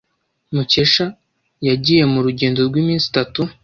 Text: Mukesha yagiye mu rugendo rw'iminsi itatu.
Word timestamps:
Mukesha 0.55 1.05
yagiye 1.67 2.03
mu 2.11 2.19
rugendo 2.25 2.59
rw'iminsi 2.67 3.05
itatu. 3.11 3.41